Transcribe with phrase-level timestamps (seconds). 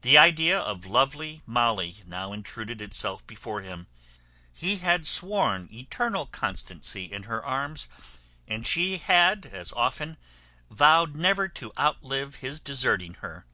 [0.00, 3.86] The idea of lovely Molly now intruded itself before him.
[4.52, 7.86] He had sworn eternal constancy in her arms,
[8.48, 10.16] and she had as often
[10.70, 13.46] vowed never to out live his deserting her.